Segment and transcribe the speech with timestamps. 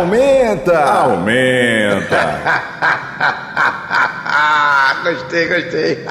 [0.00, 0.78] Aumenta!
[0.82, 2.40] Aumenta!
[5.04, 5.98] Gostei, gostei.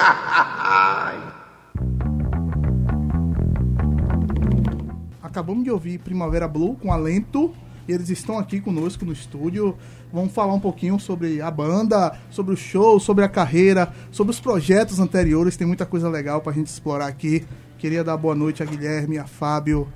[5.23, 7.51] Acabamos de ouvir Primavera Blue com Alento.
[7.87, 9.75] E eles estão aqui conosco no estúdio.
[10.13, 14.39] Vamos falar um pouquinho sobre a banda, sobre o show, sobre a carreira, sobre os
[14.39, 15.57] projetos anteriores.
[15.57, 17.43] Tem muita coisa legal pra gente explorar aqui.
[17.79, 19.87] Queria dar boa noite a Guilherme, a Fábio.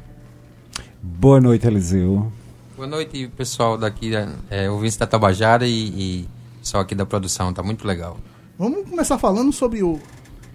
[1.00, 2.32] Boa noite, Eliseu.
[2.76, 4.12] Boa noite, pessoal daqui,
[4.50, 6.28] é, ouvintes da Tabajara e, e
[6.60, 8.18] pessoal aqui da produção, tá muito legal.
[8.58, 10.00] Vamos começar falando sobre o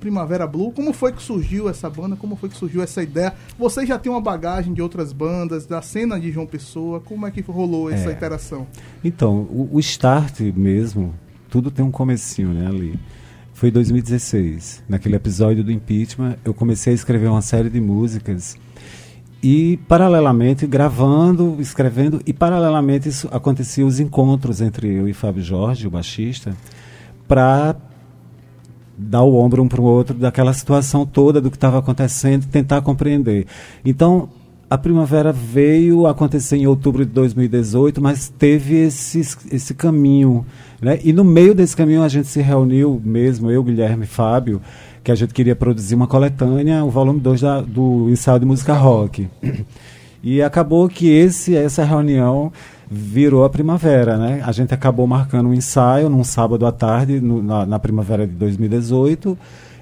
[0.00, 0.72] Primavera Blue.
[0.72, 2.16] Como foi que surgiu essa banda?
[2.16, 3.34] Como foi que surgiu essa ideia?
[3.56, 7.00] Vocês já têm uma bagagem de outras bandas, da cena de João Pessoa.
[7.00, 8.12] Como é que rolou essa É.
[8.12, 8.66] interação?
[9.04, 11.14] Então, o, o start mesmo,
[11.48, 12.98] tudo tem um comecinho, né, ali.
[13.54, 14.82] Foi em 2016.
[14.88, 18.56] Naquele episódio do impeachment, eu comecei a escrever uma série de músicas
[19.42, 25.86] e paralelamente gravando, escrevendo e paralelamente isso acontecia os encontros entre eu e Fábio Jorge,
[25.86, 26.56] o baixista,
[27.26, 27.76] para
[28.96, 32.80] dar o ombro um para o outro daquela situação toda do que estava acontecendo, tentar
[32.82, 33.46] compreender.
[33.84, 34.28] Então,
[34.68, 39.20] a primavera veio acontecer em outubro de 2018, mas teve esse,
[39.50, 40.44] esse caminho.
[40.80, 40.98] Né?
[41.02, 44.60] E no meio desse caminho a gente se reuniu mesmo, eu, Guilherme e Fábio,
[45.02, 49.28] que a gente queria produzir uma coletânea, o volume 2 do ensaio de música rock.
[50.22, 52.52] E acabou que esse, essa reunião
[52.90, 54.42] virou a primavera, né?
[54.44, 58.32] A gente acabou marcando um ensaio num sábado à tarde, no, na, na, primavera de
[58.32, 59.38] 2018.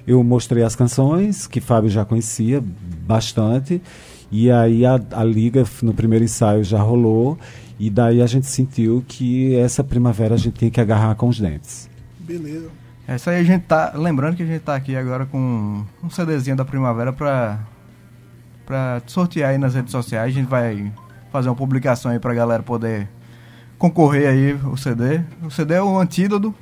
[0.07, 2.63] Eu mostrei as canções, que Fábio já conhecia
[3.07, 3.81] bastante,
[4.31, 7.39] e aí a, a liga no primeiro ensaio já rolou,
[7.79, 11.41] e daí a gente sentiu que essa primavera a gente tinha que agarrar com os
[11.41, 11.89] dentes.
[12.21, 12.69] Beleza.
[13.09, 13.93] É isso aí, a gente tá.
[13.95, 17.61] Lembrando que a gente tá aqui agora com um CDzinho da primavera pra,
[18.65, 20.33] pra sortear aí nas redes sociais.
[20.33, 20.93] A gente vai
[21.31, 23.09] fazer uma publicação aí pra galera poder
[23.79, 25.21] concorrer aí o CD.
[25.43, 26.55] O CD é o antídoto.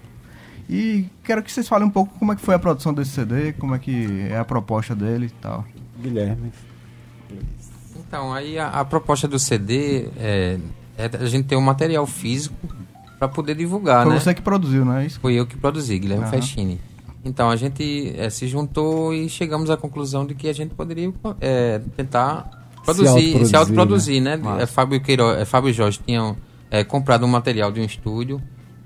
[0.69, 3.53] E quero que vocês falem um pouco como é que foi a produção desse CD,
[3.55, 5.65] como é que é a proposta dele e tal.
[6.01, 6.53] Guilherme.
[7.97, 10.59] Então, aí a, a proposta do CD é,
[10.97, 12.55] é, a gente ter um material físico
[13.19, 14.21] para poder divulgar, Foi né?
[14.21, 15.21] você que produziu, não é isso?
[15.21, 16.33] Foi eu que produzi, Guilherme Aham.
[16.33, 16.81] Festini.
[17.25, 21.11] Então a gente eh, se juntou e chegamos à conclusão de que a gente poderia
[21.41, 22.51] eh, tentar
[22.85, 24.37] produzir, se autoproduzir, né?
[24.37, 24.63] Massa.
[24.63, 26.37] É, Fábio, Queiroz, é, Fábio e Jorge tinham
[26.71, 28.43] eh, comprado um material de um estúdio.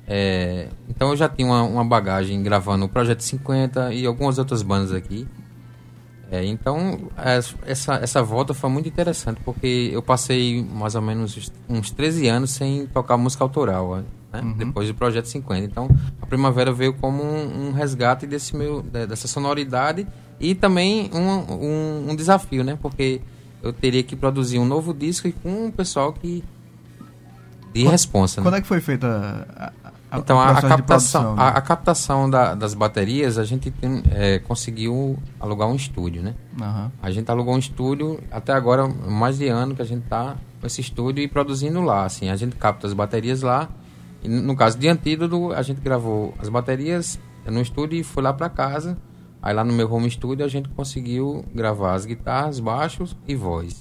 [0.06, 4.62] eh, então eu já tinha uma, uma bagagem gravando o Projeto 50 e algumas outras
[4.62, 5.26] bandas aqui.
[6.30, 7.08] É, então,
[7.38, 11.90] es- essa, essa volta foi muito interessante, porque eu passei mais ou menos uns- uns
[11.90, 14.02] 13 anos sem tocar música autoral,
[14.32, 14.42] né?
[14.56, 15.64] depois do Projeto 50.
[15.64, 15.88] Então,
[16.20, 20.06] a Primavera veio como um, um resgate desse meu, de- dessa sonoridade
[20.40, 22.78] e também um, um, um desafio, né?
[22.80, 23.20] Porque
[23.62, 26.44] eu teria que produzir um novo disco e com um pessoal que...
[27.72, 28.44] de responsa, né?
[28.44, 29.06] Quando é que foi feita
[29.56, 29.72] a,
[30.14, 31.52] a, Então, a, a captação, produção, a, né?
[31.56, 36.34] a captação da- das baterias, a gente tem, é, conseguiu alugar um estúdio, né?
[36.60, 36.90] Aham.
[37.02, 40.66] A gente alugou um estúdio, até agora, mais de ano que a gente tá com
[40.66, 42.30] esse estúdio e produzindo lá, assim.
[42.30, 43.68] A gente capta as baterias lá.
[44.22, 48.32] E no caso de Antídoto, a gente gravou as baterias no estúdio e foi lá
[48.32, 48.96] para casa.
[49.40, 53.80] Aí lá no meu home studio a gente conseguiu gravar as guitarras, baixos e voz.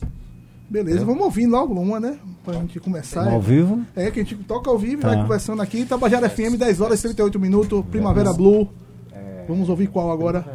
[0.70, 2.18] Beleza, vamos ouvir logo uma, né?
[2.44, 3.26] Pra gente começar.
[3.32, 3.82] Ao vivo?
[3.96, 5.10] É, que a gente toca ao vivo, Tá.
[5.10, 5.86] vai conversando aqui.
[5.86, 8.70] Tabajara FM, 10 horas e 38 minutos, Primavera Blue.
[9.48, 10.46] Vamos ouvir qual agora?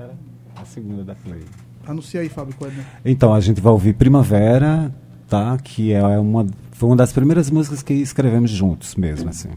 [0.55, 1.41] A segunda da Play.
[1.87, 2.85] Anuncia aí, Fábio Coelho.
[3.05, 4.95] Então, a gente vai ouvir Primavera,
[5.29, 5.57] tá?
[5.59, 6.47] Que é uma,
[6.83, 9.51] foi uma das primeiras músicas que escrevemos juntos mesmo, assim.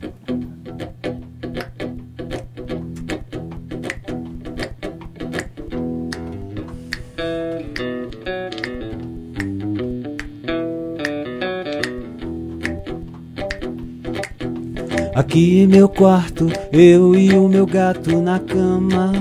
[15.16, 19.12] Aqui em meu quarto, eu e o meu gato na cama.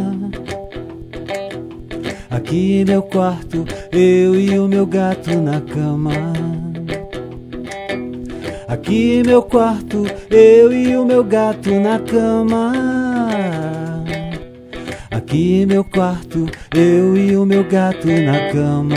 [2.28, 6.63] Aqui em meu quarto, eu e o meu gato na cama.
[8.74, 12.72] Aqui meu quarto, eu e o meu gato na cama.
[15.12, 18.96] Aqui meu quarto, eu e o meu gato na cama.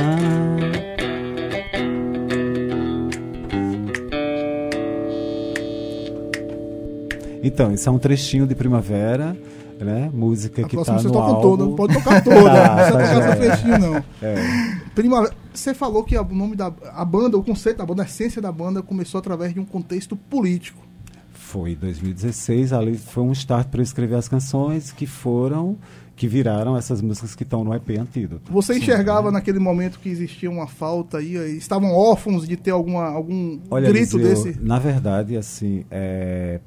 [7.43, 9.37] Então, isso é um trechinho de primavera,
[9.79, 10.09] né?
[10.11, 11.41] Música A que tá você no toca álbum.
[11.41, 12.51] toda, não pode tocar toda.
[12.51, 13.25] Tá, não precisa tá tocar já.
[13.29, 14.03] essa trechinho, não.
[14.23, 14.35] É.
[14.95, 18.41] Primavera, você falou que o nome da a banda, o conceito da banda, a essência
[18.41, 20.85] da banda começou através de um contexto político.
[21.33, 25.77] Foi em 2016, ali foi um start para eu escrever as canções que foram,
[26.15, 28.51] que viraram essas músicas que estão no EP Antídoto.
[28.51, 28.79] Você Sim.
[28.79, 33.89] enxergava naquele momento que existia uma falta aí, estavam órfãos de ter alguma, algum Olha,
[33.89, 34.59] grito Eliseu, desse?
[34.61, 36.59] na verdade, assim, é,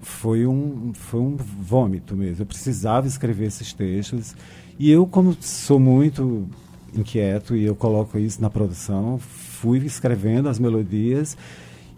[0.00, 2.42] foi, um, foi um vômito mesmo.
[2.42, 4.34] Eu precisava escrever esses textos.
[4.78, 6.48] E eu, como sou muito
[7.00, 11.36] inquieto e eu coloco isso na produção, fui escrevendo as melodias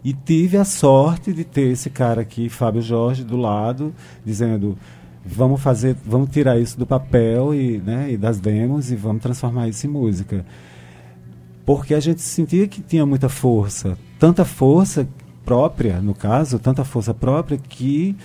[0.03, 3.93] e tive a sorte de ter esse cara aqui, Fábio Jorge, do lado,
[4.25, 4.77] dizendo
[5.25, 9.67] vamos fazer, vamos tirar isso do papel e, né, e das demos e vamos transformar
[9.67, 10.45] isso em música.
[11.65, 15.07] Porque a gente sentia que tinha muita força, tanta força
[15.45, 18.15] própria, no caso, tanta força própria que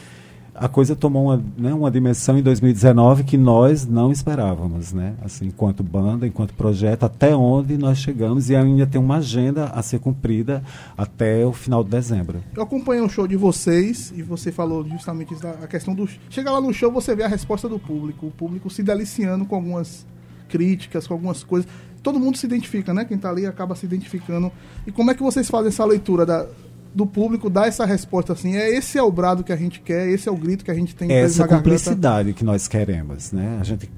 [0.54, 5.14] a coisa tomou uma, né, uma dimensão em 2019 que nós não esperávamos, né?
[5.22, 9.82] Assim, enquanto banda, enquanto projeto, até onde nós chegamos e ainda tem uma agenda a
[9.82, 10.62] ser cumprida
[10.96, 12.42] até o final de dezembro.
[12.54, 16.08] Eu acompanhei um show de vocês e você falou justamente a questão do.
[16.30, 19.56] Chega lá no show, você vê a resposta do público, o público se deliciando com
[19.56, 20.06] algumas
[20.48, 21.68] críticas, com algumas coisas.
[22.00, 23.04] todo mundo se identifica, né?
[23.04, 24.52] Quem tá ali acaba se identificando.
[24.86, 26.46] E como é que vocês fazem essa leitura da,
[26.94, 28.56] do público, dar essa resposta assim?
[28.56, 30.74] É esse é o brado que a gente quer, esse é o grito que a
[30.74, 33.58] gente tem essa cumplicidade que nós queremos, né?
[33.60, 33.90] A gente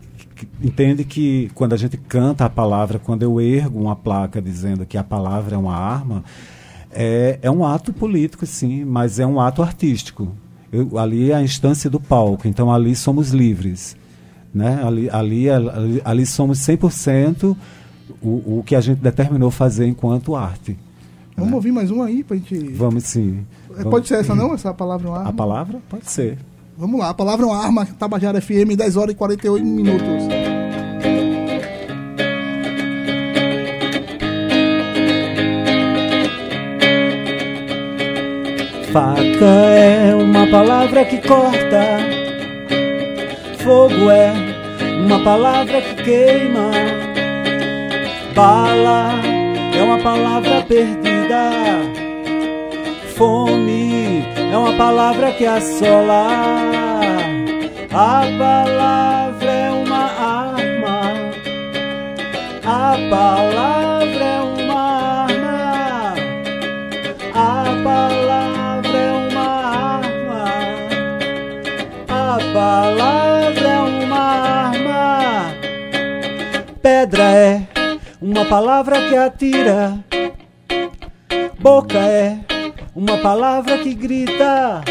[0.62, 4.96] entende que quando a gente canta a palavra, quando eu ergo uma placa dizendo que
[4.96, 6.24] a palavra é uma arma,
[6.90, 10.34] é, é um ato político, sim, mas é um ato artístico.
[10.72, 13.96] Eu- ali é a instância do palco, então ali somos livres.
[14.54, 14.82] Né?
[14.82, 17.54] Ali, ali, ali, ali somos 100%
[18.22, 20.78] o, o que a gente determinou fazer enquanto arte.
[21.36, 22.58] Vamos ouvir mais um aí pra gente.
[22.72, 23.44] Vamos sim.
[23.70, 24.54] É, Vamos- Pode ser essa não?
[24.54, 25.32] Essa palavra é uma A arma?
[25.32, 25.78] palavra?
[25.88, 26.38] Pode ser.
[26.78, 30.24] Vamos lá, a palavra é uma arma, Tabajara FM, 10 horas e 48 minutos.
[38.92, 41.98] Faca é uma palavra que corta,
[43.62, 44.32] fogo é
[45.04, 46.70] uma palavra que queima,
[48.34, 49.25] bala uma
[50.06, 51.50] palavra perdida,
[53.16, 56.28] fome é uma palavra que assola,
[57.90, 60.04] a palavra é uma
[60.46, 61.00] arma,
[62.64, 64.80] a palavra é uma
[65.24, 66.14] arma.
[67.34, 68.15] A palavra
[78.36, 79.98] uma palavra que atira.
[81.58, 82.38] Boca é
[82.94, 84.82] uma palavra que grita.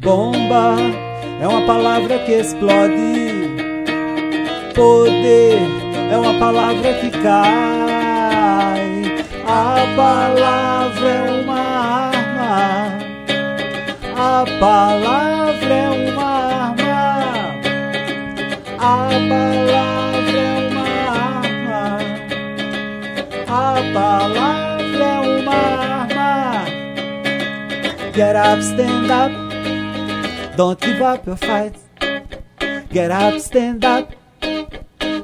[0.00, 0.76] Bomba
[1.40, 3.54] é uma palavra que explode.
[4.74, 5.62] Poder
[6.12, 7.64] é uma palavra que cai.
[9.46, 11.60] A palavra é uma
[12.10, 12.98] arma.
[14.14, 17.24] A palavra é uma arma.
[18.78, 20.03] A palavra
[23.94, 26.64] palavra é uma arma.
[28.12, 29.32] Get up, stand up.
[30.56, 31.78] Don't give up your fight.
[32.90, 34.12] Get up, stand up.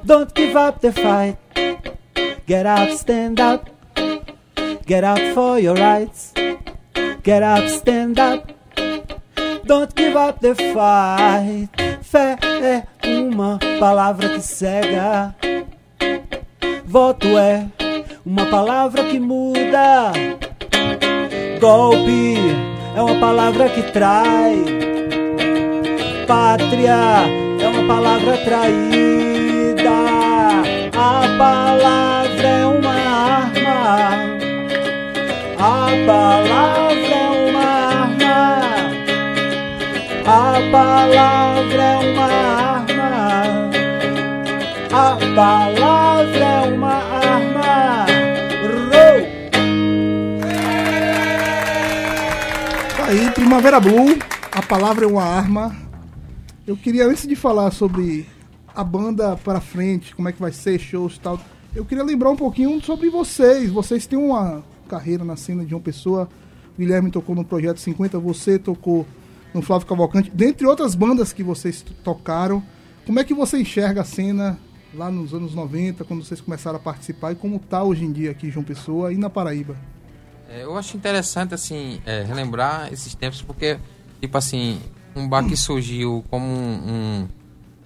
[0.04, 1.36] Don't give up the fight.
[2.46, 3.68] Get up, stand up.
[4.86, 6.32] Get up for your rights.
[7.22, 8.50] Get up, stand up.
[9.66, 11.68] Don't give up the fight.
[12.02, 15.34] Fé é uma palavra que cega.
[16.84, 17.68] Voto é
[18.24, 20.12] uma palavra que muda.
[21.60, 22.36] Golpe
[22.94, 24.64] é uma palavra que trai.
[26.26, 26.98] Pátria
[27.60, 29.90] é uma palavra traída.
[30.96, 34.10] A palavra é uma arma.
[35.58, 38.60] A palavra é uma arma.
[40.26, 42.26] A palavra é uma
[42.64, 43.10] arma.
[44.92, 47.19] A palavra é uma arma.
[53.10, 54.16] Aí, Primavera Blue,
[54.52, 55.74] a palavra é uma arma.
[56.64, 58.24] Eu queria, antes de falar sobre
[58.72, 61.40] a banda pra frente, como é que vai ser, shows e tal,
[61.74, 63.68] eu queria lembrar um pouquinho sobre vocês.
[63.68, 66.28] Vocês têm uma carreira na cena de uma pessoa.
[66.76, 69.04] O Guilherme tocou no Projeto 50, você tocou
[69.52, 72.62] no Flávio Cavalcante, dentre outras bandas que vocês tocaram.
[73.04, 74.56] Como é que você enxerga a cena
[74.94, 78.30] lá nos anos 90, quando vocês começaram a participar, e como tá hoje em dia
[78.30, 79.76] aqui em João Pessoa e na Paraíba?
[80.50, 83.78] É, eu acho interessante, assim, é, relembrar esses tempos, porque,
[84.20, 84.80] tipo assim,
[85.14, 86.80] um bar que surgiu como um...
[87.22, 87.28] um,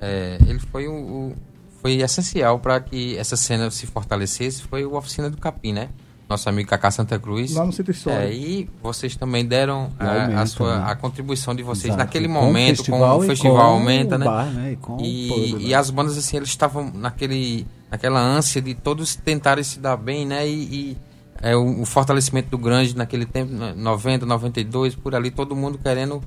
[0.01, 1.37] é, ele foi o, o-
[1.83, 5.91] foi essencial para que essa cena se fortalecesse, foi o Oficina do Capim, né?
[6.27, 7.53] Nosso amigo Cacá Santa Cruz.
[7.53, 8.23] Lá no Centro Histórico.
[8.23, 10.85] É, e vocês também deram E a, a sua, né?
[10.91, 11.99] a contribuição de vocês Exato.
[11.99, 14.25] naquele Com o momento, com o festival com aumenta, o né?
[14.25, 14.73] bar, né?
[14.73, 15.75] E com e, e né?
[15.75, 20.49] as bandas assim eles estavam naquele naquela ânsia de todos tentarem se dar bem né
[20.49, 20.97] e, e,
[21.45, 25.79] é, o, o fortalecimento do grande naquele tempo né, 90 92 por ali todo mundo
[25.79, 26.23] querendo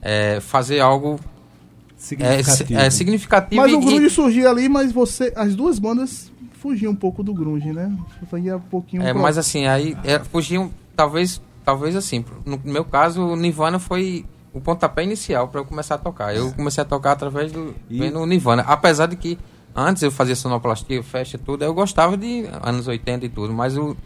[0.00, 2.80] é, fazer algo é, si- Significativo.
[2.80, 6.92] é, significativo Mas e- o e- grunge surgia ali, mas você, as duas bandas fugiam
[6.92, 7.92] um pouco do grunge, né?
[8.20, 12.84] Você ia um pouquinho é, mas assim aí é, fugiam talvez talvez assim no meu
[12.84, 14.24] caso o Nirvana foi
[14.54, 17.98] o pontapé inicial para eu começar a tocar eu comecei a tocar através do E-
[17.98, 19.38] vendo o Nirvana apesar de que
[19.74, 23.96] antes eu fazia sonoplastia festa tudo eu gostava de anos 80 e tudo mas o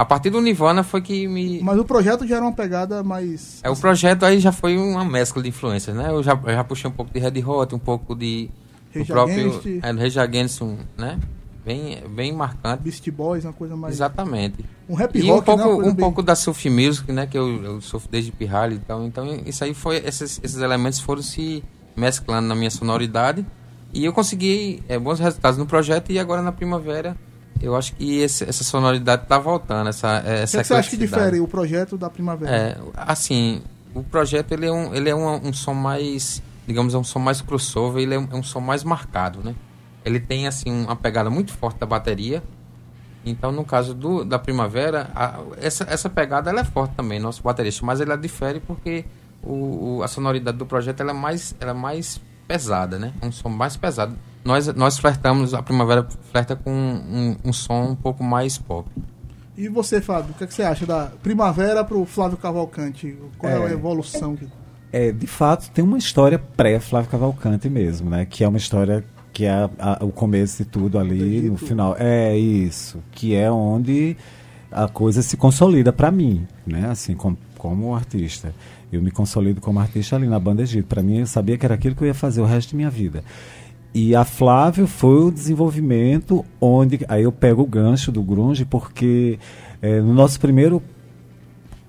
[0.00, 3.60] a partir do Nirvana foi que me Mas o projeto já era uma pegada mais
[3.62, 6.08] é, o projeto aí já foi uma mescla de influências, né?
[6.10, 8.48] Eu já, eu já puxei um pouco de Red Hot, um pouco de
[8.94, 9.66] Rage do próprio Against.
[9.84, 11.18] é, Rage Against, um, né?
[11.64, 12.82] Bem, bem marcante.
[12.82, 14.64] Beast Boys, uma coisa mais Exatamente.
[14.88, 15.64] um rap E rock, um pouco, né?
[15.66, 17.26] Uma coisa um bem- pouco da surf music, né?
[17.26, 21.20] Que eu, eu sofro desde pirralho, então, então isso aí foi esses, esses elementos foram
[21.22, 21.62] se
[21.94, 23.44] mesclando na minha sonoridade
[23.92, 27.14] e eu consegui é, bons resultados no projeto e agora na primavera
[27.62, 30.74] Eu acho que esse- essa sonoridade tá voltando, essa, O essa que, é que você
[30.74, 32.50] acha que difere o projeto da Primavera?
[32.56, 33.60] É, assim,
[33.94, 37.18] o projeto ele é um, ele é um, um som mais, digamos, é um som
[37.18, 39.54] mais crossover, ele é um, é um som mais marcado, né?
[40.04, 42.42] Ele tem assim uma pegada muito forte da bateria.
[43.24, 47.42] Então, no caso do, da Primavera, a- essa, essa pegada ela é forte também, nosso
[47.42, 49.04] baterista, mas ela difere porque
[49.42, 53.12] o, o- a sonoridade do projeto ela é mais, ela é mais pesada, né?
[53.22, 54.16] Um som mais pesado.
[54.44, 58.88] Nós, nós flertamos, a Primavera flerta com um, um som um pouco mais pop.
[59.56, 63.16] E você, Fábio, o que, é que você acha da Primavera pro Flávio Cavalcante?
[63.36, 63.66] Qual é, É.
[63.66, 64.34] a evolução?
[64.36, 64.48] Que...
[64.92, 68.24] É, de fato, tem uma história pré-Flávio Cavalcante mesmo, né?
[68.24, 71.94] Que é uma história que é a- a- o começo de tudo ali, no final.
[71.98, 74.16] É isso, que é onde
[74.72, 76.88] a coisa se consolida para mim, né?
[76.90, 78.54] Assim, com, como artista.
[78.90, 80.86] Eu me consolido como artista ali na Banda Egito.
[80.86, 82.90] Para mim, eu sabia que era aquilo que eu ia fazer o resto de minha
[82.90, 83.22] vida.
[83.92, 87.00] E a Flávio foi o desenvolvimento onde.
[87.08, 89.38] Aí eu pego o gancho do Grunge, porque
[89.82, 90.82] eh, no nosso primeiro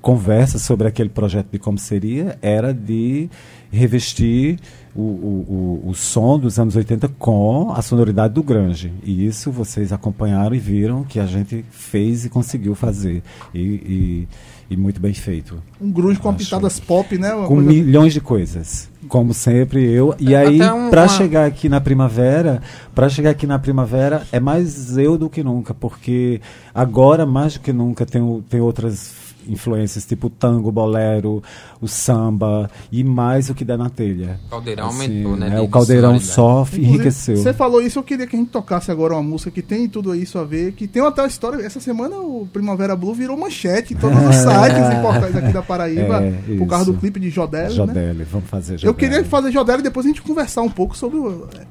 [0.01, 3.29] conversa sobre aquele projeto de como seria era de
[3.71, 4.59] revestir
[4.95, 8.91] o, o, o, o som dos anos 80 com a sonoridade do grunge.
[9.03, 13.23] E isso vocês acompanharam e viram que a gente fez e conseguiu fazer.
[13.53, 14.27] E, e,
[14.71, 15.61] e muito bem feito.
[15.81, 17.33] Um grunge com pitadas pop, né?
[17.33, 18.89] Uma Com coisa- milhões de coisas.
[19.09, 20.15] Como sempre eu.
[20.17, 22.61] E É, aí, um- pra uma- chegar aqui na primavera,
[22.95, 26.39] para chegar aqui na primavera, é mais eu do que nunca, porque
[26.73, 29.11] agora, mais do que nunca, tem, tem outras
[29.47, 31.41] influências, tipo o tango, bolero,
[31.81, 34.39] o samba, e mais o que dá na telha.
[34.47, 37.37] O caldeirão aumentou, né, é, de- o de caldeirão só enriqueceu.
[37.37, 40.13] Você falou isso, eu queria que a gente tocasse agora uma música que tem tudo
[40.15, 41.63] isso a ver, que tem até uma história.
[41.65, 45.61] Essa semana o Primavera Blue virou manchete em todos os sites e portais aqui da
[45.61, 47.75] Paraíba, É, por causa do clipe de Jodelle, né?
[47.75, 48.87] Jodelle, vamos fazer Jodelle.
[48.87, 51.17] Eu queria fazer Jodelle e depois a gente conversar um pouco sobre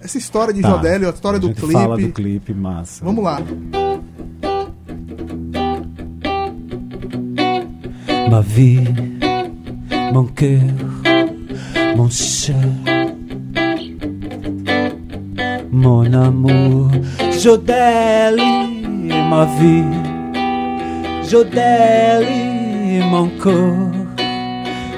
[0.00, 0.70] essa história de Tá.
[0.70, 1.72] Jodelle, a história A do clipe.
[1.72, 3.04] fala do clipe, massa.
[3.04, 3.40] Vamos lá.
[8.30, 8.84] Ma vie,
[10.12, 10.60] mon cœur,
[11.96, 12.54] mon cher,
[15.72, 16.93] mon amour,
[17.43, 18.40] Jodelle,
[19.30, 19.82] ma vie,
[21.28, 23.90] Jodelle, mon corps,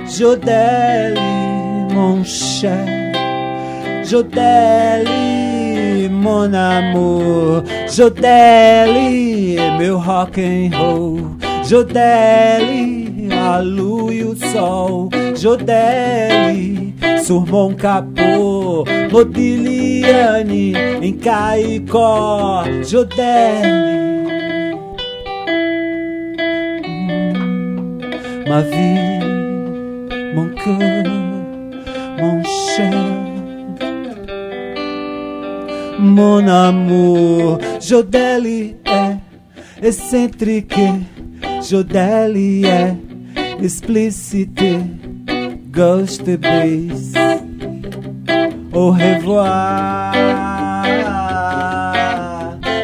[0.07, 1.19] Jodelle,
[1.95, 3.15] mon cher,
[4.05, 5.09] Jodelle,
[6.11, 11.21] mon amour, Jodelle, meu rock and roll,
[11.67, 13.02] Jodelle,
[13.43, 24.03] a lua e o sol, Jodelle, surmou um capô, Modigliani, em Caicó, Jodelle.
[26.87, 27.33] Hum,
[28.49, 29.21] Ma vie,
[30.35, 31.05] mon cœur,
[32.21, 32.93] mon cher.
[35.99, 39.17] Mon amour, Jodelle é
[39.87, 40.75] excentrique,
[41.63, 42.97] Jodelle é
[43.63, 44.63] explicite,
[45.71, 47.17] ghost base.
[48.73, 50.15] Au revoir,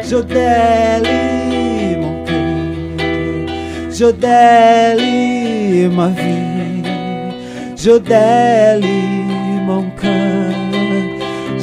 [0.07, 1.07] Jodelle,
[2.01, 6.83] mon cœur, Jodelle, ma vie,
[7.75, 8.85] Jodelle,
[9.65, 10.19] mon cœur.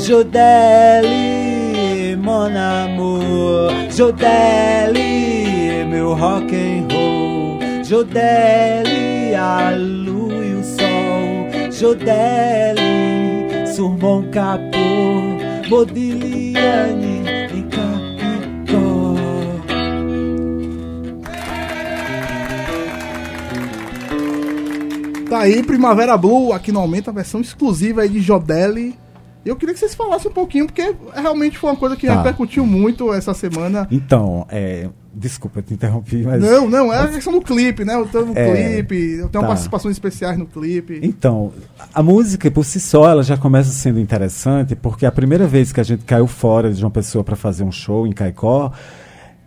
[0.06, 1.06] Jodelle,
[2.18, 4.94] mon amour, Jodelle,
[5.88, 7.45] meu rock and roll,
[7.88, 12.82] Jodelle, a lua e o sol, Jodelle,
[13.74, 17.22] sur mon capô, Modigliani
[17.54, 19.14] em Capicó.
[25.28, 28.94] Tá aí, Primavera Blue, aqui no Aumenta, a versão exclusiva aí de Jodelle.
[29.44, 32.16] Eu queria que vocês falassem um pouquinho, porque realmente foi uma coisa que Tá.
[32.16, 33.86] repercutiu muito essa semana.
[33.92, 37.94] Então, é, desculpa te interrompi, mas Não, não, é a questão do clipe, né?
[37.94, 39.48] Eu tenho um É, clipe, eu tenho tá.
[39.48, 41.00] participações especiais no clipe.
[41.02, 41.52] Então,
[41.94, 45.80] a música por si só, ela já começa sendo interessante, porque a primeira vez que
[45.80, 48.70] a gente caiu fora de uma pessoa para fazer um show em Caicó,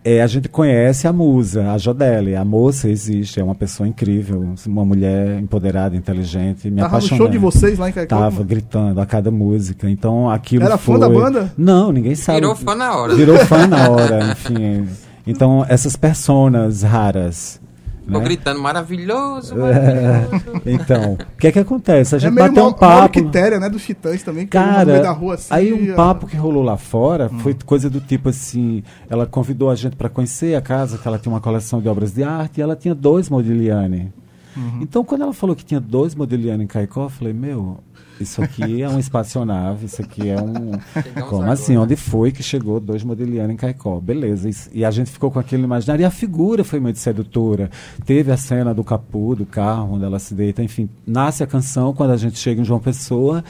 [0.02, 2.34] é, a gente conhece a musa, a Jodelle.
[2.34, 7.18] A moça existe, é uma pessoa incrível, uma mulher empoderada, inteligente, me Tava no apaixonei.
[7.18, 8.18] show de vocês lá em Caicó.
[8.18, 9.88] Tava gritando a cada música.
[9.90, 11.00] Então aquilo Era fã foi...
[11.00, 11.52] da banda?
[11.56, 12.40] Não, ninguém sabe.
[12.40, 13.14] Virou fã na hora.
[13.14, 14.88] Virou fã na hora, enfim.
[15.26, 17.60] Então essas personas raras.
[18.06, 18.18] Né?
[18.18, 20.62] gritando maravilhoso, É, maravilhoso.
[20.66, 22.16] então, o que é que acontece?
[22.16, 23.12] A É gente meio bateu um uma papo.
[23.12, 23.68] quitéria, né?
[23.68, 25.46] Dos Titãs também, que no meio Cara, da rua assim.
[25.50, 27.38] aí um papo que rolou lá fora Hum.
[27.38, 31.18] foi coisa do tipo assim, ela convidou a gente para conhecer a casa, que ela
[31.20, 34.12] tinha uma coleção de obras de arte, e ela tinha dois Modigliani.
[34.56, 34.78] Uhum.
[34.80, 37.78] Então, quando ela falou que tinha dois Modigliani em Caicó, eu falei, meu,
[38.20, 40.72] isso aqui é uma espaçonave, isso aqui é um.
[41.02, 41.76] Chegamos Como assim?
[41.76, 43.98] Onde foi que chegou dois modelianos em Caicó?
[43.98, 44.50] Beleza.
[44.72, 46.02] E a gente ficou com aquele imaginário.
[46.02, 47.70] E a figura foi muito sedutora.
[48.04, 50.88] Teve a cena do capô, do carro, onde ela se deita, enfim.
[51.06, 53.42] Nasce a canção quando a gente chega em João Pessoa.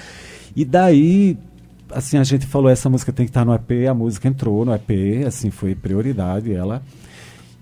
[0.55, 1.37] E daí.
[1.93, 4.73] Assim, a gente falou, essa música tem que estar no EP, a música entrou no
[4.73, 6.81] EP, assim, foi prioridade ela.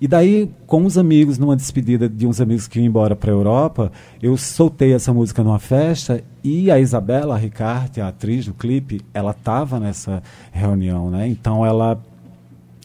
[0.00, 3.34] E daí, com os amigos, numa despedida de uns amigos que iam embora para a
[3.34, 3.90] Europa,
[4.22, 9.32] eu soltei essa música numa festa e a Isabela Ricarte, a atriz do clipe, ela
[9.32, 11.26] estava nessa reunião, né?
[11.26, 12.00] Então ela,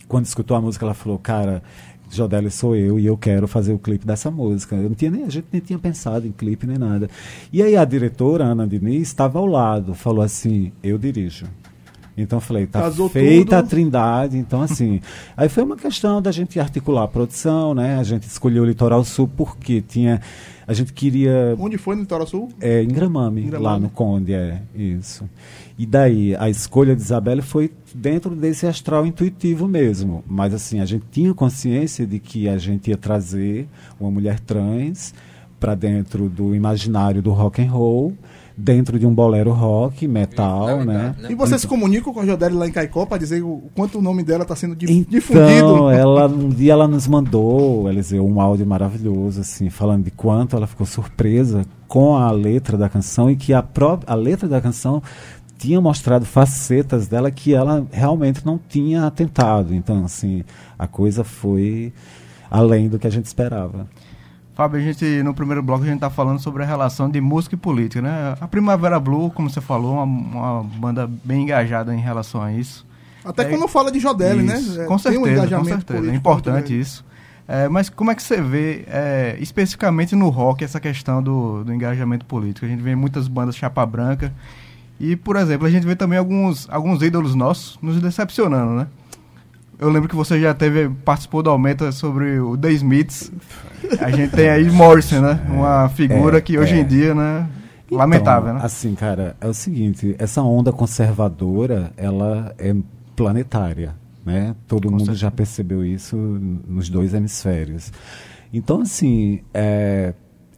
[0.07, 1.61] quando escutou a música, ela falou, cara,
[2.09, 4.75] Jodeli sou eu e eu quero fazer o clipe dessa música.
[4.75, 7.07] Eu não tinha nem, a gente nem tinha pensado em clipe nem nada.
[7.51, 11.45] E aí a diretora, Ana Diniz, estava ao lado, falou assim, eu dirijo.
[12.15, 13.69] Então eu falei, tá Casou feita a tudo.
[13.71, 15.01] Trindade, então assim.
[15.35, 17.97] aí foi uma questão da gente articular a produção, né?
[17.97, 20.21] A gente escolheu o Litoral Sul porque tinha.
[20.67, 21.55] A gente queria.
[21.59, 22.49] Onde foi no Litoral Sul?
[22.61, 23.63] É, em Gramame, Gramame.
[23.63, 25.27] lá no Conde, é, isso.
[25.77, 30.23] E daí, a escolha de Isabelle foi dentro desse astral intuitivo mesmo.
[30.27, 33.67] Mas assim, a gente tinha consciência de que a gente ia trazer
[33.99, 35.13] uma mulher trans
[35.59, 38.13] para dentro do imaginário do rock and roll,
[38.55, 41.15] dentro de um bolero rock, metal, Na né?
[41.19, 41.31] né?
[41.31, 44.01] E você se comunica com a Jodeli lá em Caicó para dizer o quanto o
[44.01, 45.89] nome dela está sendo Então, difundido?
[45.91, 50.67] ela, um dia ela nos mandou, Eliseu, um áudio maravilhoso, assim, falando de quanto ela
[50.67, 55.01] ficou surpresa com a letra da canção e que a, pró a letra da canção
[55.57, 59.73] tinha mostrado facetas dela que ela realmente não tinha atentado.
[59.73, 60.43] Então, assim,
[60.77, 61.93] a coisa foi
[62.51, 63.87] além do que a gente esperava.
[64.55, 67.55] Fábio, a gente, no primeiro bloco, a gente tá falando sobre a relação de música
[67.55, 68.35] e política, né?
[68.39, 72.85] A Primavera Blue, como você falou, uma, uma banda bem engajada em relação a isso.
[73.25, 74.59] Até É, quando fala de Jodeli, né?
[74.59, 76.11] Isso, É, Com tem um certeza, com certeza.
[76.11, 77.03] É importante isso.
[77.47, 81.73] É, mas como é que você vê, é, especificamente no rock, essa questão do, do
[81.73, 82.65] engajamento político?
[82.65, 84.31] A gente vê muitas bandas chapa branca
[84.99, 88.87] e, por exemplo, a gente vê também alguns, alguns ídolos nossos nos decepcionando, né?
[89.79, 93.31] Eu lembro que você já teve, participou do Aumenta sobre o The Smiths.
[93.99, 95.39] A gente tem aí Morrison, né?
[95.49, 96.79] Uma figura é, que hoje é.
[96.79, 97.49] em dia, né?
[97.91, 98.65] Lamentável, Então, né?
[98.65, 102.75] Assim, cara, é o seguinte, essa onda conservadora, ela é
[103.15, 104.55] planetária, né?
[104.67, 107.91] Todo mundo já percebeu isso nos dois hemisférios.
[108.53, 110.13] Então, assim, é,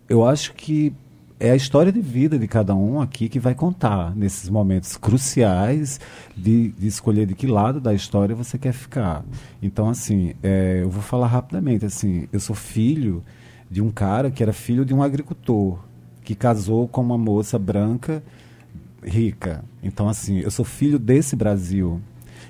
[0.07, 0.93] eu acho que
[1.39, 5.99] é a história de vida de cada um aqui que vai contar nesses momentos cruciais
[6.35, 9.23] de, de escolher de que lado da história você quer ficar.
[9.61, 11.85] Então, assim, é, eu vou falar rapidamente.
[11.85, 13.23] Assim, eu sou filho
[13.69, 15.79] de um cara que era filho de um agricultor
[16.23, 18.23] que casou com uma moça branca
[19.03, 19.63] rica.
[19.83, 22.01] Então, assim, eu sou filho desse Brasil.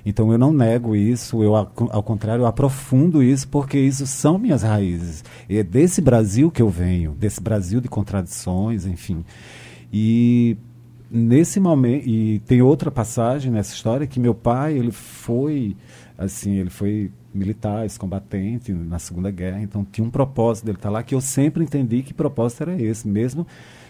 [0.06, 4.62] Então, eu não nego isso, eu, ao contrário, eu aprofundo isso, porque isso são minhas
[4.62, 5.24] raízes.
[5.50, 9.26] É desse Brasil que eu venho, desse Brasil de contradições, enfim.
[9.92, 10.58] E
[11.10, 15.76] nesse momento, e tem outra passagem nessa história, que meu pai, ele foi,
[16.18, 21.04] assim, ele foi militar, ex-combatente na Segunda Guerra, então tinha um propósito dele estar lá,
[21.04, 23.46] que eu sempre entendi que propósito era esse, mesmo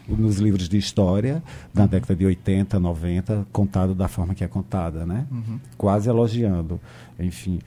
[0.07, 1.41] nos livros de história,
[1.73, 5.25] na década de 80, 90, contado da forma que é contada, né?
[5.77, 6.79] Quase elogiando,
[7.19, 7.59] enfim.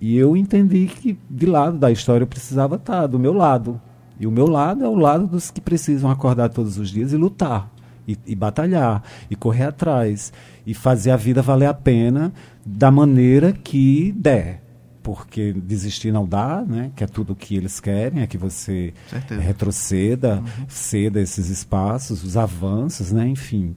[0.00, 3.80] E eu entendi que de lado da história eu precisava estar do meu lado.
[4.18, 7.16] E o meu lado é o lado dos que precisam acordar todos os dias e
[7.16, 7.70] lutar.
[8.08, 10.32] E, e batalhar, e correr atrás,
[10.64, 12.32] e fazer a vida valer a pena
[12.64, 14.62] da maneira que der.
[15.06, 16.90] Porque desistir não dá, né?
[16.96, 19.40] Que é tudo o que eles querem, é que você Certeza.
[19.40, 23.28] retroceda, ceda esses espaços, os avanços, né?
[23.28, 23.76] Enfim,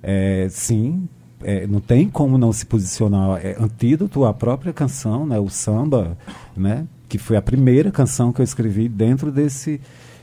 [0.00, 1.08] é, sim,
[1.42, 3.44] é, não tem como não se posicionar.
[3.44, 5.36] É antídoto à própria canção, né?
[5.40, 6.16] O samba,
[6.56, 6.86] né?
[7.08, 9.80] Que foi a primeira canção que eu escrevi dentro desse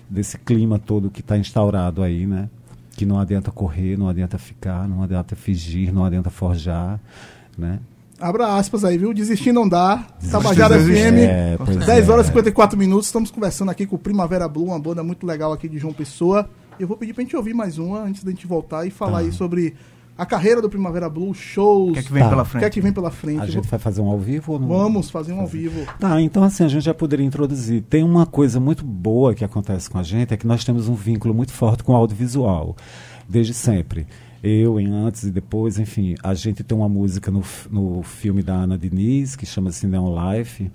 [0.10, 2.48] desse clima todo que está instaurado aí, né?
[2.96, 6.98] Que não adianta correr, não adianta ficar, não adianta fingir, não adianta forjar,
[7.58, 7.82] né?
[8.20, 9.14] Abra aspas aí, viu?
[9.14, 10.06] Desistir não dá.
[10.32, 10.80] Tabajara.
[10.80, 12.12] FM, É, pois 10 é.
[12.12, 13.08] horas e 54 minutos.
[13.08, 16.50] Estamos conversando aqui com o Primavera Blue, uma banda muito legal aqui de João Pessoa.
[16.80, 19.32] Eu vou pedir pra gente ouvir mais uma antes da gente voltar e falar aí
[19.34, 19.76] sobre
[20.18, 22.30] a carreira do Primavera Blue, shows, O que é que vem Tá.
[22.30, 22.62] pela o frente?
[22.62, 23.42] que é que vem pela frente.
[23.42, 24.68] A gente vai fazer um ao vivo ou não?
[24.70, 25.86] Vamos fazer um ao vivo.
[26.00, 27.82] Tá, então assim, a gente já poderia introduzir.
[27.82, 30.94] Tem uma coisa muito boa que acontece com a gente, é que nós temos um
[30.96, 32.78] vínculo muito forte com o audiovisual,
[33.28, 34.08] desde sempre.
[34.48, 38.54] Eu, em antes e depois, enfim, a gente tem uma música no, no filme da
[38.54, 40.72] Ana Diniz, que chama-se Neon Life,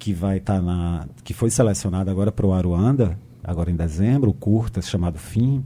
[0.00, 1.06] que vai estar na.
[1.22, 5.62] que foi selecionada agora para o Aruanda, agora em dezembro, o curta chamado Fim.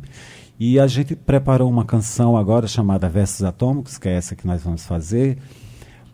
[0.61, 4.63] E a gente preparou uma canção agora chamada Versos Atômicos, que é essa que nós
[4.63, 5.39] vamos fazer,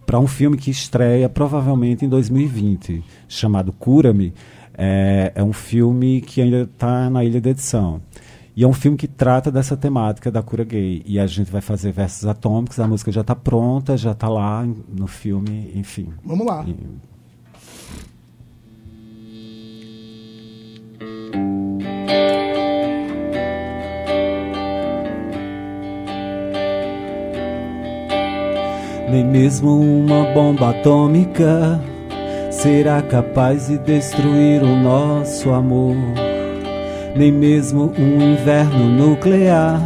[0.07, 4.33] para um filme que estreia provavelmente em 2020, chamado Cura-me.
[4.73, 8.01] É, é um filme que ainda está na ilha de edição.
[8.57, 11.03] E é um filme que trata dessa temática da cura gay.
[11.05, 14.65] E a gente vai fazer versos atômicos, a música já está pronta, já está lá
[14.89, 16.13] no filme, enfim.
[16.25, 16.65] Vamos lá.
[16.67, 16.75] E-
[29.11, 31.81] Nem mesmo uma bomba atômica
[32.51, 35.95] será capaz de destruir o nosso amor.
[37.17, 39.81] Nem mesmo um inverno nuclear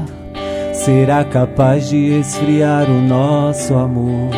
[0.72, 4.30] será capaz de esfriar o nosso amor.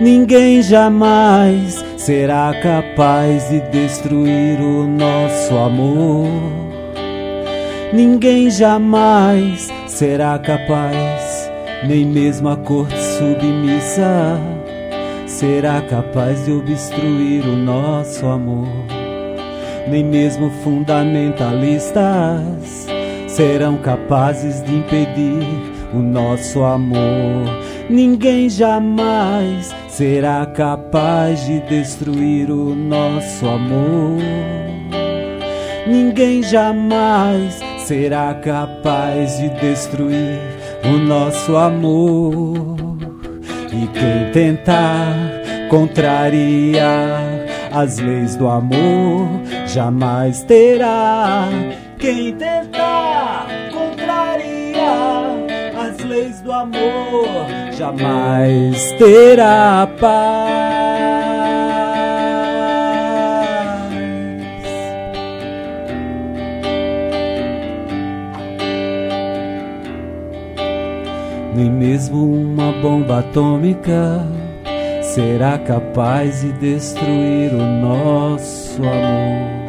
[0.00, 6.26] Ninguém jamais será capaz de destruir o nosso amor.
[7.92, 11.50] Ninguém jamais será capaz,
[11.86, 14.40] nem mesmo a corte submissa
[15.26, 18.99] será capaz de obstruir o nosso amor.
[19.88, 22.86] Nem mesmo fundamentalistas
[23.28, 25.46] serão capazes de impedir
[25.94, 27.48] o nosso amor.
[27.88, 34.18] Ninguém jamais será capaz de destruir o nosso amor.
[35.86, 40.38] Ninguém jamais será capaz de destruir
[40.84, 42.76] o nosso amor.
[43.72, 45.14] E quem tentar
[45.68, 47.22] contrariar
[47.72, 49.39] as leis do amor
[49.70, 51.48] jamais terá.
[51.98, 55.36] Quem tentar contrariar
[55.78, 57.26] as leis do amor
[57.72, 60.70] jamais terá paz.
[71.54, 74.26] Nem mesmo uma bomba atômica
[75.02, 79.59] será capaz de destruir o nosso amor.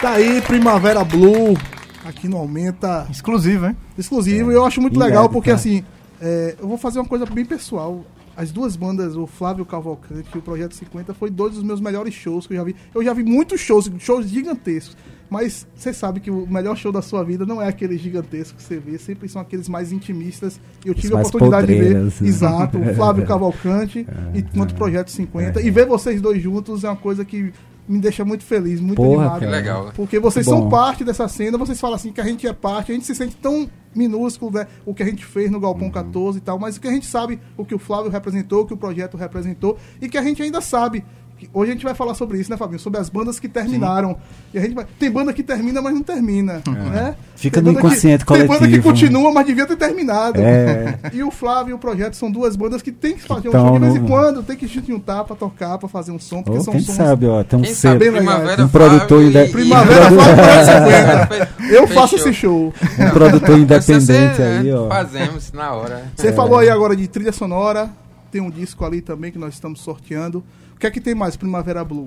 [0.00, 1.56] Tá aí, Primavera Blue,
[2.04, 3.06] aqui no Aumenta.
[3.10, 3.76] Exclusivo, hein?
[3.96, 5.84] Exclusivo, e eu acho muito legal porque assim,
[6.20, 8.04] é, eu vou fazer uma coisa bem pessoal.
[8.36, 12.14] As duas bandas, o Flávio Cavalcante e o Projeto 50, foi dois dos meus melhores
[12.14, 12.76] shows que eu já vi.
[12.94, 14.96] Eu já vi muitos shows, shows gigantescos.
[15.28, 18.62] Mas você sabe que o melhor show da sua vida não é aquele gigantesco que
[18.62, 20.60] você vê, sempre são aqueles mais intimistas.
[20.84, 21.94] E eu tive a oportunidade de ver.
[21.96, 22.12] né?
[22.22, 25.60] Exato, o Flávio Cavalcante e quanto Projeto 50.
[25.60, 27.52] E ver vocês dois juntos é uma coisa que
[27.88, 29.38] me deixa muito feliz, muito Porra, animado.
[29.38, 29.56] Que cara.
[29.56, 29.92] legal.
[29.94, 32.94] Porque vocês são parte dessa cena, vocês falam assim que a gente é parte, a
[32.94, 34.66] gente se sente tão minúsculo, né?
[34.84, 37.06] O que a gente fez no Galpão 14 e tal, mas o que a gente
[37.06, 40.42] sabe, o que o Flávio representou, o que o projeto representou, e que a gente
[40.42, 41.04] ainda sabe.
[41.52, 42.78] Hoje a gente vai falar sobre isso, né, Fabinho?
[42.78, 44.16] Sobre as bandas que terminaram.
[44.52, 44.86] E a gente vai...
[44.98, 46.62] Tem banda que termina, mas não termina.
[46.66, 47.14] Né?
[47.36, 48.82] Fica no banda que- inconsciente Tem banda que coletivo.
[48.82, 50.40] continua, mas devia ter terminado.
[50.40, 50.98] É.
[51.12, 53.66] E o Flávio e o projeto são duas bandas que tem que fazer um Então,
[53.68, 56.42] show de vez em quando, tem que se juntar pra tocar, pra fazer um som,
[56.42, 57.98] porque Ou são quem sons sabe, ó, tem um legal.
[57.98, 60.44] Primavera Um produtor Flávio inde- e- Primavera Flávio
[61.28, 61.74] Fe- 50.
[61.74, 62.72] Eu faço esse show.
[62.98, 64.04] Um produtor independente
[64.36, 64.88] Você, aí, né, ó.
[64.88, 66.04] Fazemos na hora.
[66.16, 67.90] Você falou aí agora de trilha sonora.
[68.30, 70.44] Tem um disco ali também que nós estamos sorteando.
[70.78, 72.06] O que é que tem mais, Primavera Blue?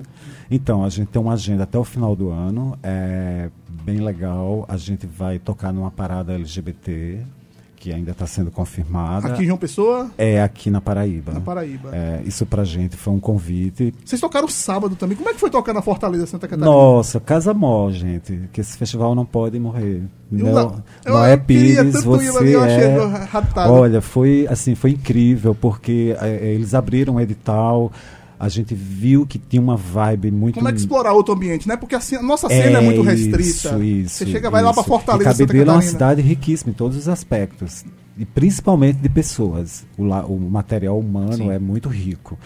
[0.50, 3.50] Então, a gente tem uma agenda até o final do ano, é
[3.84, 4.64] bem legal.
[4.66, 7.18] A gente vai tocar numa parada LGBT,
[7.76, 9.28] que ainda está sendo confirmada.
[9.28, 11.32] Aqui em João Pessoa, É aqui na Paraíba.
[11.34, 11.90] na Paraíba.
[11.94, 13.92] É, isso pra gente foi um convite.
[14.02, 15.18] Vocês tocaram sábado também.
[15.18, 16.64] Como é que foi tocar na Fortaleza, Santa Catarina?
[16.74, 20.00] Nossa, Casa Mó, gente, que esse festival não pode morrer.
[20.32, 23.68] Eu Não, não- eu- queria Pires, você achei é...
[23.68, 27.92] Olha, foi assim, foi incrível porque é, eles abriram um edital,
[28.42, 31.76] a gente viu que tinha uma vibe muito Como é que explorar outro ambiente, né?
[31.76, 33.40] Porque a nossa cena é, muito restrita.
[33.40, 34.14] Isso, isso.
[34.16, 34.88] Você chega, vai lá pra isso.
[34.88, 37.84] Fortaleza, E Cabedelo é uma cidade riquíssima em todos os aspectos.
[38.16, 39.84] E principalmente de pessoas.
[39.96, 42.38] O, la- o material humano é muito rico.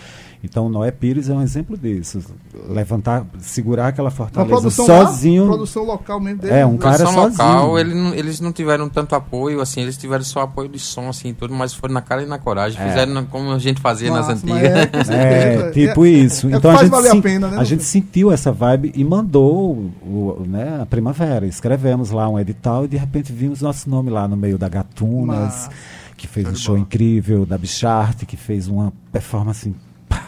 [0.44, 2.22] Então, Noé Pires é um exemplo disso.
[2.68, 5.44] Levantar, segurar aquela fortaleza produção sozinho.
[5.44, 6.54] lá, produção local mesmo dele.
[6.54, 7.48] É, um cara Produção sozinho.
[7.48, 11.08] local, ele não- eles não tiveram tanto apoio, assim, eles tiveram só apoio de som,
[11.08, 12.80] assim, tudo, mas foram na cara e na coragem.
[12.80, 12.88] É.
[12.88, 15.08] Fizeram como a gente fazia nas Massa, mas antigas.
[15.10, 15.54] é.
[15.54, 16.46] É, tipo É- isso.
[16.46, 19.02] é o que então a gente, a pena, né, a gente sentiu essa vibe e
[19.02, 21.44] mandou o, o- né, a Primavera.
[21.46, 25.55] Escrevemos lá um edital e de repente vimos nosso nome lá no meio da Gatunas,
[25.56, 25.70] Massa.
[26.16, 29.74] que fez um show incrível, da Bicharte, que fez uma performance,
[30.08, 30.22] pá,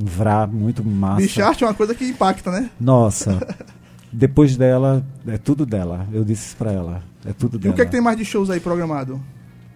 [0.00, 1.20] um vrá muito massa.
[1.22, 2.70] Bicharte é uma coisa que impacta, né?
[2.80, 3.38] Nossa.
[4.12, 6.06] Depois dela, é tudo dela.
[6.12, 7.02] Eu disse isso pra ela.
[7.26, 7.72] É tudo E dela.
[7.72, 9.20] o que é que tem mais de shows aí programado?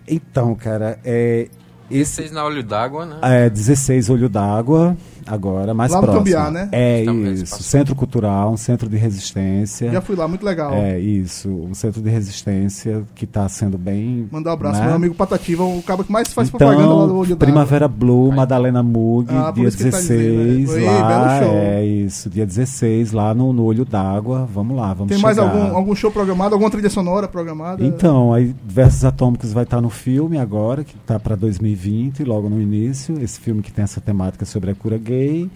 [0.09, 1.49] Então, cara, é,
[1.91, 3.19] Esse, Vocês na olho d'água, né?
[3.23, 6.25] é 16 Olho d'Água, agora, mais Lá no próximo.
[6.25, 6.69] Cambiá, né?
[6.73, 7.63] É isso.
[7.63, 9.91] Centro Cultural, um centro de resistência.
[9.91, 10.73] Já fui lá, muito legal.
[10.75, 14.29] É isso, um centro de resistência que está sendo bem.
[14.31, 14.87] Mandar um abraço né?
[14.87, 17.37] meu amigo Patativa, o cabo que mais faz propaganda lá do Então, Olho d'Água.
[17.47, 20.91] Primavera Blue, Madalena Mug, Ah, dia isso que ele tá 16 dizendo, né?
[21.01, 21.09] Lá.
[21.09, 21.55] belo show.
[21.57, 24.49] É isso, dia 16 lá no, no Olho d'Água.
[24.53, 25.51] Vamos lá, vamos Tem mais chegar.
[25.51, 27.85] algum, algum show programado, alguma trilha sonora programada?
[27.85, 32.61] Então, aí Versos Atômicos vai estar no filme agora, que está para 2020, logo no
[32.61, 33.21] início.
[33.21, 35.12] Esse filme que tem essa temática sobre a cura gay.
[35.13, 35.51] E,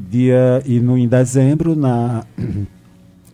[0.00, 2.24] dia, e no, em dezembro, na,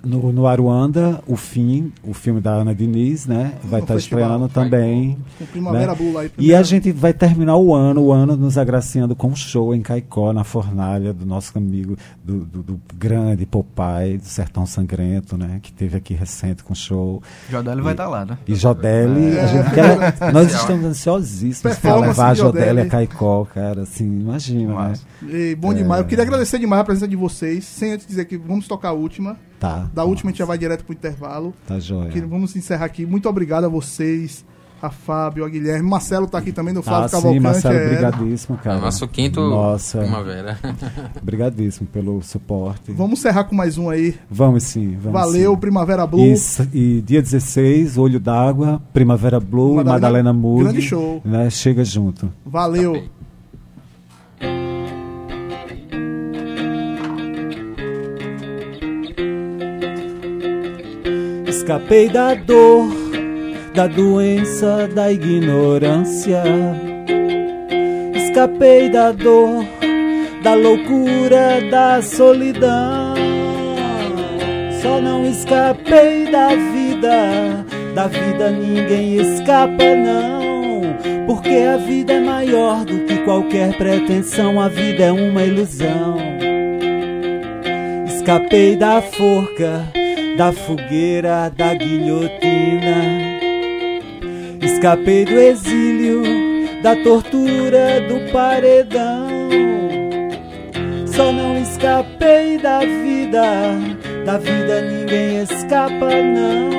[0.04, 3.54] no, no Aruanda, o fim, o filme da Ana Diniz, né?
[3.62, 4.22] Vai estar festival.
[4.22, 5.18] estreando também.
[5.50, 5.94] Primavera né?
[5.98, 6.24] Blue lá.
[6.38, 9.82] E a gente vai terminar o ano, o ano nos agraciando com um show em
[9.82, 15.60] Caicó, na fornalha do nosso amigo, do, do, do grande Popeye, do Sertão Sangrento, né?
[15.62, 17.22] Que teve aqui recente com show.
[17.50, 18.38] Jodeli vai estar lá, né?
[18.46, 22.80] E Jodelli, a gente quer, nós estamos ansiosíssimos para levar Jodelli Jodelli.
[22.80, 24.74] a Caicó, cara, assim, imagina, né?
[24.74, 25.02] Massa.
[25.28, 26.00] E bom demais.
[26.00, 27.64] Eu queria agradecer demais a presença de vocês.
[27.64, 29.36] Sem antes dizer que vamos tocar a última.
[29.62, 29.88] Tá.
[29.94, 31.54] Da última a gente já vai direto pro intervalo.
[31.68, 32.08] Tá joia.
[32.10, 33.06] Que vamos encerrar aqui.
[33.06, 34.44] Muito obrigado a vocês,
[34.82, 35.88] a Fábio, a Guilherme.
[35.88, 37.40] Marcelo tá aqui também, do Flávio Ah, sim, Cavalcante.
[37.44, 37.88] Marcelo, é.
[37.90, 38.80] brigadíssimo, cara.
[38.80, 40.58] Nosso quinto Nossa, primavera.
[41.22, 42.90] brigadíssimo pelo suporte.
[42.92, 44.16] Vamos encerrar com mais um aí.
[44.28, 45.60] Vamos sim, vamos Valeu, sim.
[45.60, 46.26] Primavera Blue.
[46.26, 50.64] E, s- e dia 16, Olho d'Água, Primavera Blue, Madalena, Madalena Mug.
[50.64, 51.22] grande show.
[51.24, 52.32] Né, chega junto.
[52.44, 53.04] Valeu.
[61.62, 62.88] Escapei da dor,
[63.72, 66.42] da doença, da ignorância.
[68.16, 69.64] Escapei da dor,
[70.42, 73.14] da loucura, da solidão.
[74.82, 80.82] Só não escapei da vida, da vida ninguém escapa, não.
[81.28, 86.16] Porque a vida é maior do que qualquer pretensão, a vida é uma ilusão.
[88.08, 90.01] Escapei da forca,
[90.36, 93.40] da fogueira, da guilhotina.
[94.62, 96.22] Escapei do exílio,
[96.82, 99.28] da tortura, do paredão.
[101.06, 103.42] Só não escapei da vida,
[104.24, 106.72] da vida ninguém escapa, não.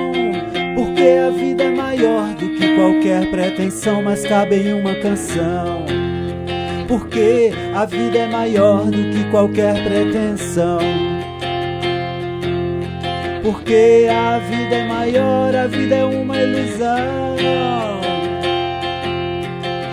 [0.75, 5.85] Porque a vida é maior do que qualquer pretensão, mas cabe em uma canção.
[6.87, 11.12] Porque a vida é maior do que qualquer pretensão.
[13.43, 17.35] Porque a vida é maior, a vida é uma ilusão.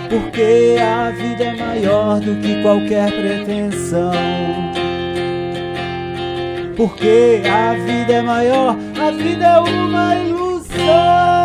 [0.08, 4.12] Porque a vida é maior do que qualquer pretensão.
[6.76, 11.39] Porque a vida é maior, a vida é uma ilusão.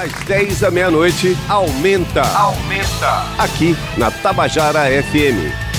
[0.00, 2.22] Das 10 à meia-noite, aumenta.
[2.22, 3.24] Aumenta.
[3.38, 5.69] Aqui na Tabajara FM.